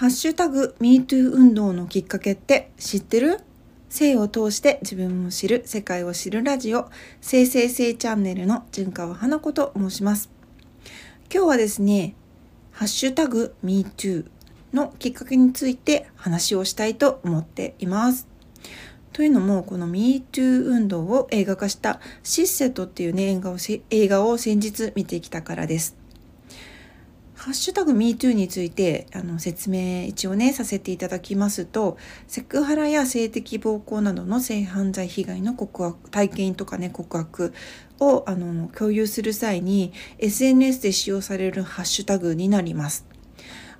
[0.00, 3.38] ハッシュタグ MeToo 運動のきっかけって知ってる？
[3.90, 6.88] 性を通して自分を知る世界を知るラジオ
[7.20, 10.30] 生成性チャンネルの純川花子と申します。
[11.30, 12.14] 今日はですね
[12.72, 14.24] ハッシュタグ MeToo
[14.72, 18.26] のきっかけについて話をしたいと思っています。
[19.12, 23.58] というのもこの MeToo 運動を映画化したシッセットっていうね映画を
[23.90, 25.99] 映画を先日見てきたからです。
[27.40, 31.96] ハッシュタグ MeToo についてあの説明一応ねさせていただきますと
[32.28, 37.54] セクハラや性的暴行などの性犯罪被害の告白体験とかね告白
[37.98, 43.06] をあの共有する際に SNS で使用されるハッシュタグになります。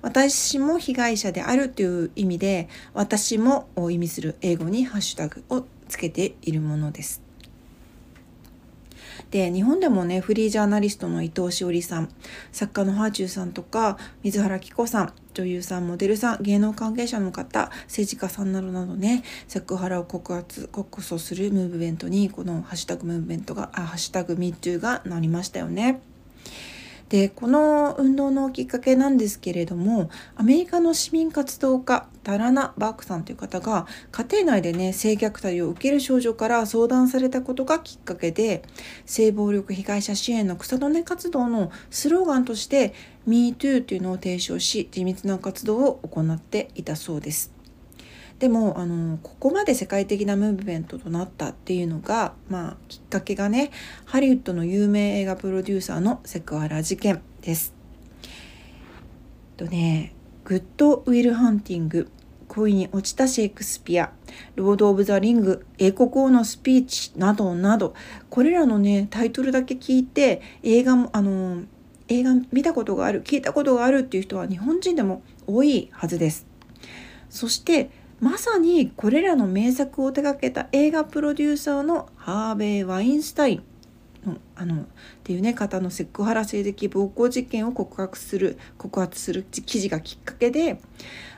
[0.01, 7.30] 私も被害者であるという意味で私もを意味する英語にハッシュタグをつけているものです。
[9.31, 12.09] で日本でもねフリージャーナリストの伊藤詩織さん
[12.51, 26.01] 作家のハーチューさんとか水原希子さん女優さんモデルさん芸能関係者の方政治家さんなどなどねセクハラを告発告訴するムーブメントにこのハッシュタグムーブメントががハッシュタグ MeToo がなりましたよね。
[27.11, 38.63] でこの運動のきっかけなんですけれどもアメリカの市民活動家タラナ・バークさんという方が家庭内でね性虐待を受ける少女から相談されたことがきっかけで
[39.05, 42.93] 性暴力被害者支援の草の根活動のスローガンとして
[43.27, 47.60] MeToo というのを提唱し地道な活動を行っていたそうです。
[48.41, 53.69] でもあのここまで世界的なムーブメントとなったっていうのが、まあ、きっかけがね
[54.05, 57.75] ハリウッドの有名映画プロデューサーのセクハラ事件です。
[59.57, 62.09] とねグッド・ウィル・ハンティング
[62.47, 64.11] 恋に落ちたシェイクスピア
[64.55, 67.93] ロード・オブ・ザ・リング英国王のスピーチなどなど
[68.31, 71.61] これらのねタイトルだけ聞いて映画もあの
[72.07, 76.47] 映画見たことがある聞いたことがあるっていう人は日本人でも多いはずです。
[77.29, 83.63] そしてまさにこれらの名作を手掛けた映画プロデューサーのハーベイ・ワインスタイン
[84.23, 84.85] のあのっ
[85.23, 90.79] ていうね方のセクハラ性的暴行事件を告白する告発する記事がきっかけで、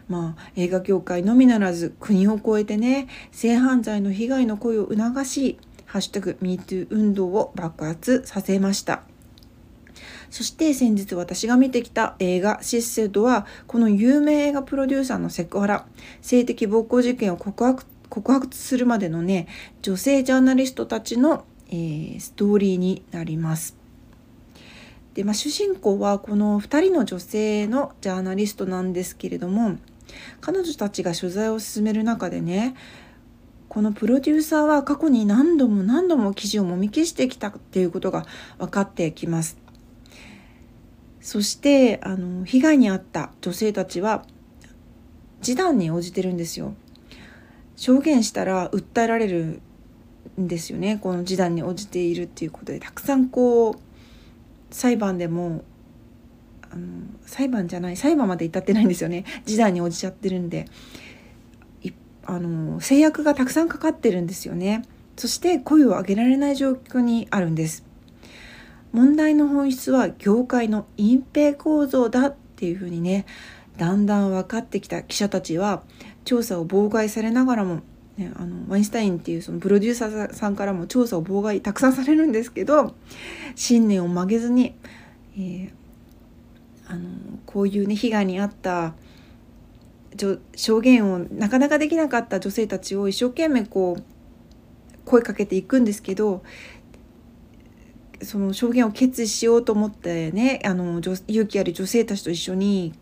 [0.10, 5.58] まあ、映画業界のみならず国を越えてね性犯罪の被害の声を促し
[5.88, 9.04] 「ハッシュタグ #MeToo」運動を爆発させました。
[10.34, 15.86] そして先日私が見てきた映画シッセドはこの有名映画プロデューサーのセクハラ
[16.24, 19.48] 性的暴行事件を告白告白するまでのね
[19.84, 23.78] 女性ジャーナリストたちの、えー、ストーリーになります。
[25.14, 29.78] で、まあ、主人公はこの2人の女性のジャーナリストなんですけれども
[30.42, 32.74] 彼女たちが取材を進める中でね
[33.70, 38.26] このプロデューサーは過去に何度も何度も記事をもみ消してきたっていうことが
[38.58, 39.63] 分かってきます。
[41.24, 44.26] そしてあの被害に遭った女性たちは
[45.42, 46.76] 示談に応じてるんですよ。
[47.78, 49.62] 証言したら訴えられる
[50.40, 51.00] んですよね。
[51.02, 52.80] この示談に応じているっていうことで。
[52.80, 53.76] たくさんこう
[54.70, 55.64] 裁判でも
[56.70, 59.24] あの裁判じゃない裁判まで至ってないんですよね。
[59.46, 60.68] 示談に応じちゃってるんで。
[62.26, 64.84] あの制約がたくさんかかってるんですよね。
[65.18, 67.84] そして声を上げられない状況にあるんです。
[68.94, 73.26] 問題の本質は業界の隠蔽構造だっていうふうにね
[73.78, 75.84] だんだん分かってきた記者たちは
[76.26, 77.82] 調査を妨害されながらも、
[78.18, 82.94] ね、あのワインスタインっていうそのプロデューサーさんからも調査を妨害たくさんされるんですけど
[83.56, 84.76] 信念を曲げずに、
[85.36, 85.72] えー、
[86.88, 87.10] あの
[87.48, 88.94] こういうね被害に遭った
[90.56, 94.04] 証言をなかなかできなかった女性たちを一生懸命こう
[95.06, 96.44] 声かけていくんですけど
[98.24, 102.94] その証言を決意しようと思ってねあの勇気ある女性たちと一緒に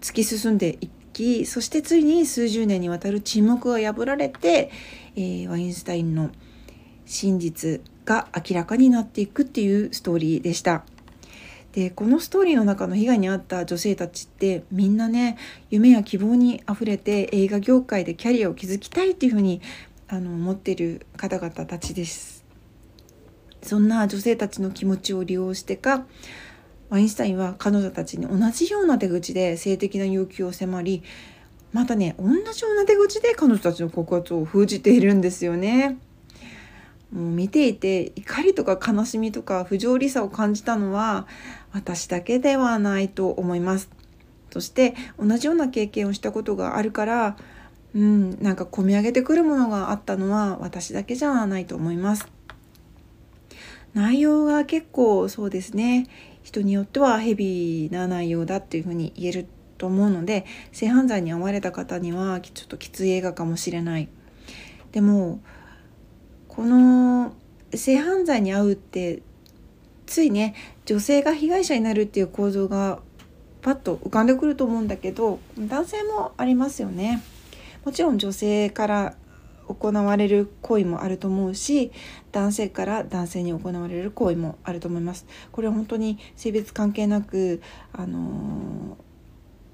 [0.00, 4.70] 突き進んでいきそしてついに数十年にわたる沈黙が破られて、
[5.16, 6.30] えー、ワインスタインの
[7.06, 10.84] 真実が明らかになっていくっていうストーリーでした。
[11.72, 15.38] でこのストーリーの中の被害に遭った女性たちってみんなね
[15.70, 19.60] 夢や希望にあふれて映画業界でキャリアを築きたいっていうふうに
[20.08, 22.39] あの思ってる方々たちです。
[23.62, 26.04] そんな女性たちの気持ちを利用してか
[26.88, 31.02] ワインスタインは彼女たちに同じような手口で性的な要求を迫り
[31.72, 35.98] またね同じような手口で彼女たちの告発を封じているんですよね。
[37.12, 41.26] もう見ていて怒りとか悲しみとか不条理さを感じたのは
[41.72, 43.88] 私だけではないと思います。
[44.50, 47.36] そして同じような経験をしたことがあるから
[47.94, 52.28] うんなんか込み上げてくるものがあったのは私だけじゃないと思います。
[53.94, 56.06] 内容が結構そうですね。
[56.42, 59.46] 人によってはヘビーな内容だっていうふうに言える
[59.78, 64.08] と思うので性犯罪に遭われた方にはちょっときつい映画かもしれない。
[64.92, 65.40] でも
[66.48, 67.32] この
[67.74, 69.22] 性犯罪に遭うって
[70.06, 70.54] ついね
[70.86, 73.00] 女性が被害者になるっていう構造が
[73.62, 77.22] パッと浮かんでくると思うんだけど男性もありますよね。
[77.84, 79.14] もちろん女性から
[79.74, 81.92] 行われる行為もあると思うし
[82.32, 85.26] 男性から男性に行われる行為もあると思います。
[85.52, 87.60] これは本当に性別関係なく
[87.92, 88.96] あの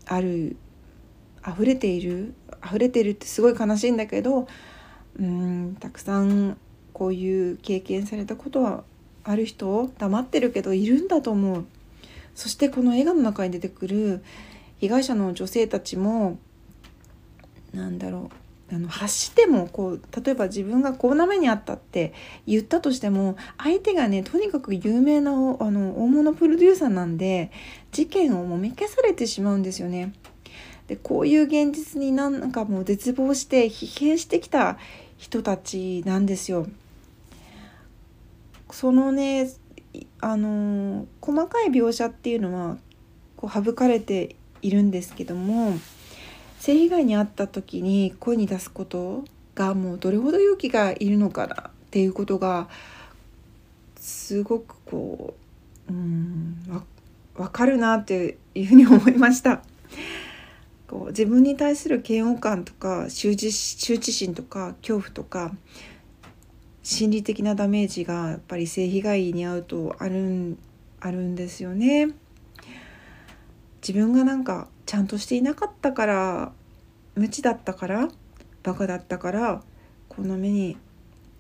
[0.07, 0.57] ー、ある
[1.47, 2.35] 溢れている
[2.65, 4.47] 溢れてるってすごい悲しいんだけど
[5.19, 6.57] うんたくさん
[6.93, 8.85] こういう経験されたことは
[9.25, 11.67] ある人を黙ってるけどいるんだと思う。
[12.35, 14.23] そしてこの映画の中に出てくる
[14.79, 16.39] 被害者の女性たちも
[17.73, 22.13] なんだろうあの発してもこう例えば自分がこんな目にあったって
[22.47, 27.53] 言ったとしても相手がねとにかく有名なあの大物プロデューサーなんで
[27.93, 30.13] 事件をもみ消されてしまうんですよね。
[30.89, 34.79] でこういう現実になんかもう絶望して疲弊してきた
[35.17, 36.67] 人たちなんですよ。
[38.71, 39.49] そのね
[40.21, 42.79] あの細かい描写っていうのは
[43.37, 45.79] こう省かれているんですけども
[46.67, 49.23] 性被害に遭った時に声に出すこと
[49.55, 52.69] がもうどれほど勇気がいるのかなっていうことが
[53.95, 55.35] すごくこ
[55.89, 56.83] ううん
[57.37, 59.63] 分かるなっていうふうに思いました。
[60.89, 65.55] こう自分に対する嫌悪感とか羞恥羞恥心とか恐怖とか
[66.83, 70.59] 心理的なダメージがやっぱり性被害に遭うとあるん
[70.99, 72.09] あるんですよね。
[73.87, 76.53] 自分がなんかちゃんとしていなかったから
[77.15, 78.09] 無知だったから
[78.65, 79.63] バカだったから
[80.09, 80.77] こんな目に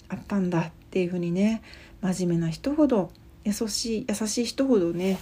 [0.08, 1.60] あったんだっていうふうにね
[2.02, 3.10] 真面目な人ほど
[3.42, 5.18] 優しい優しい人ほどね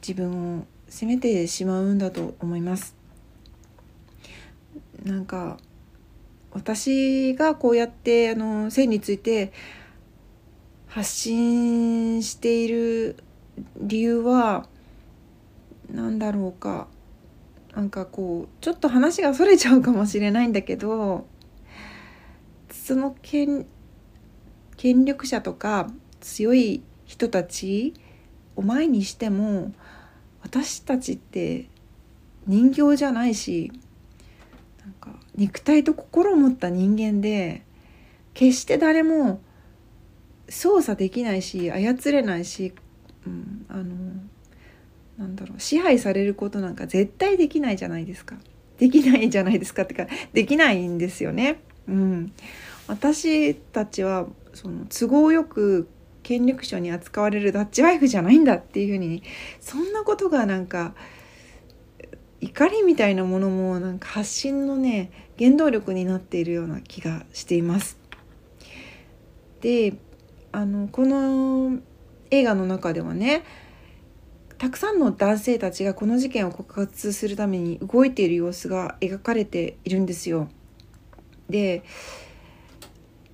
[0.00, 2.94] 自分を責めてしまうんだと思います。
[5.04, 5.58] なんか
[6.52, 9.52] 私がこうやってあの性について
[10.86, 13.16] 発信している
[13.80, 14.68] 理由は
[15.90, 16.88] 何だろうか。
[17.74, 21.26] なんかこうちょっと話がそれちゃうかもしれないんだけど
[22.72, 23.66] その権
[24.76, 25.88] 権力者とか
[26.20, 27.94] 強い人たち
[28.56, 29.72] を前にしても
[30.42, 31.68] 私たちって
[32.46, 33.70] 人形じゃないし
[34.80, 37.62] なんか肉体と心を持った人間で
[38.34, 39.40] 決して誰も
[40.48, 42.74] 操作できないし操れないし、
[43.26, 43.84] うん、あの
[45.18, 48.36] なんだろう支配されることなんか絶対できないじゃないですか
[48.78, 51.60] できないじゃないですかってかできないんですよね。
[51.88, 52.32] うん、
[52.86, 55.88] 私たちはその都合よく
[56.22, 59.22] 権力者に扱われるダッチワイフじゃないんだっていうふうに
[59.60, 60.94] そんなことがなんか
[62.40, 67.98] 怒りみたいなものもなんか発信のね原動力になっているような気がしています。
[69.60, 69.94] で
[70.52, 71.78] あのこの
[72.30, 73.42] 映画の中ではね
[74.58, 80.48] たくさんの男性たちがこの事件を告発するために動いている様子が描かれているんですよ。
[81.48, 81.84] で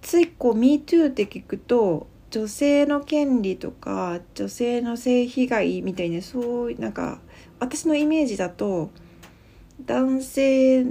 [0.03, 7.21] ついこう「MeToo」って聞くと女性の権利とか女性の性被害みたいなそういうなんか
[7.59, 8.91] 私のイメージだと
[9.85, 10.87] 男性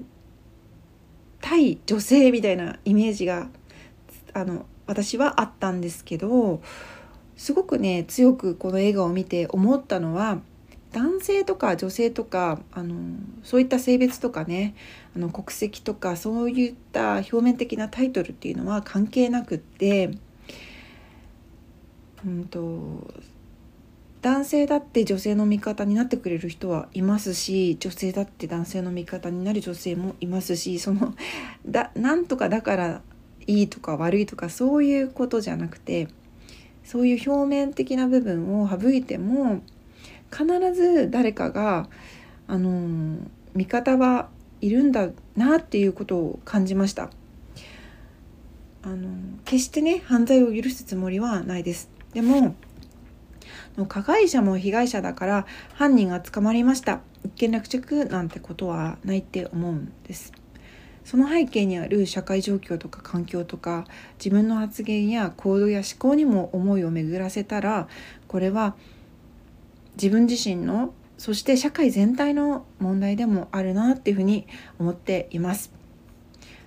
[1.41, 3.49] 対女性みたいなイメージが
[4.33, 6.61] あの私はあったんですけど
[7.35, 10.39] すごくね強くこの映画を見て思ったのは
[10.93, 12.95] 男性とか女性とかあの
[13.43, 14.75] そういった性別とかね
[15.15, 20.11] あの国籍とかそういった表面的なタイトルっていうのは関係なくって、
[22.23, 23.11] うんと、
[24.21, 31.15] 男性だって女性の味方になってくれる人はいますし女性だって男性の味方になる女性もいますしその
[31.65, 33.01] だなんとかだから
[33.47, 36.07] いいとか悪いとかそういうことじゃなくて
[36.83, 39.61] そういう表面的な部分を省いても
[40.31, 41.87] 必ず誰かが
[42.47, 43.17] あの
[43.53, 44.29] 味方は
[44.61, 47.09] いるんだなっていうことを感じました。
[48.85, 49.07] あの
[49.45, 51.89] 決してね犯罪を許すつもりはないです。
[52.13, 52.55] でも
[53.87, 60.42] 加害者も被害者だから犯人が捕まりました一件落着なんてことはないって思うんです。
[61.03, 63.86] その背景にある社会状況とか環境とか
[64.17, 67.88] 自分の発言や行動や思考にも思いを巡らせたら
[68.27, 68.75] これは
[69.95, 74.48] 自分自身のそして社会全体の問題でもあるなっていうふうに
[74.79, 75.72] 思っています。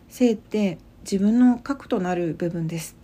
[0.09, 2.97] 性って自分の核となる部分です。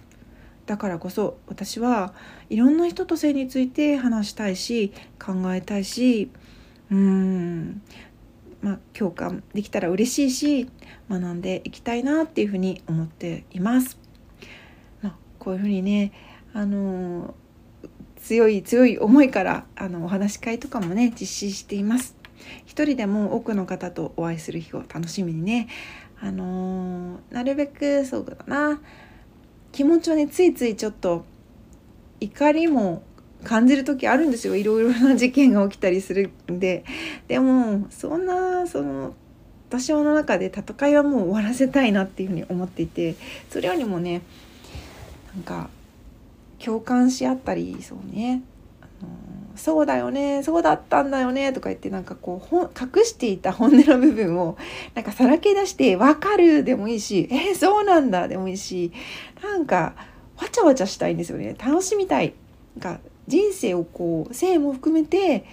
[0.67, 2.15] だからこそ私は
[2.49, 6.31] いろんな人と性について話したいし考えたいし
[6.91, 7.83] うーん
[8.63, 10.71] まあ共感できたら嬉しいし
[11.11, 13.99] 学んでいきたいなっていうふうに思っています。
[15.03, 16.13] まあ、こういうふうにね
[16.55, 17.35] あの
[18.17, 22.17] 強い強い思いからあのお話し会とかもね実施しています。
[22.65, 25.69] 一人でも多くの方とお会いする日を楽しみにね
[26.21, 28.81] あのー、なるべくそうだな
[29.71, 31.25] 気持ちをねついついちょっと
[32.21, 33.03] 怒りも
[33.45, 34.57] 感じる時あるんですよ。
[34.57, 36.85] いろいろな事件が起きたりするんで。
[37.29, 39.15] でもそんなその
[39.69, 43.15] 私の中で戦いはもう終わらせたいなっていうふうに思っていて。
[43.51, 44.23] それよりもね
[45.35, 45.71] なんか
[46.59, 48.43] 共感し合ったりそうね。
[48.81, 49.09] あの
[49.57, 54.57] そうだよねそうだったんだよねとか言ってなんかこう隠していた本音の部分を
[54.95, 58.93] なんかさらけ出して「分かる」でもいいし「えー、そうなんだ」でもいいし
[59.43, 59.95] なんか
[60.39, 61.55] わちゃわちゃしたいんですよね。
[61.59, 62.35] 楽しみたい。
[62.77, 65.45] なんか人生をこう性も含めて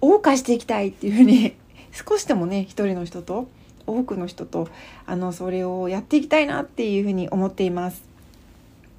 [0.00, 1.54] 謳歌していきたいっていうふうに
[1.92, 3.48] 少しでもね一人の人と
[3.86, 4.68] 多くの人と
[5.06, 8.04] あのそれをやっていきたいなっていうふうに思っています。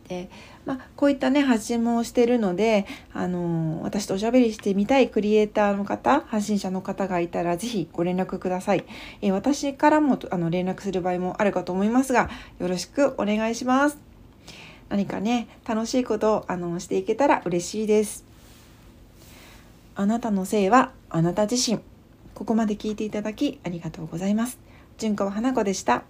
[0.07, 0.29] で
[0.65, 8.83] まあ、こういったね発信もしてるので、あの私とおしゃべりしてみたいクリエイターの方発信者の方がいたら是非ご連絡ください、
[9.21, 14.06] えー、私からもあの連絡する場合もあるかと思いますがよろしくお願いします
[14.89, 18.23] 何かね楽しいことをあのしていけたら嬉しいです。
[19.95, 21.79] あなたのせいはあなた自身。
[22.35, 24.59] ここまで聞いていただきありがとうございます。
[24.97, 26.03] 純子は花子でした。